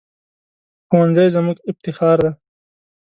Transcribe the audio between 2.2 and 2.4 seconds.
دی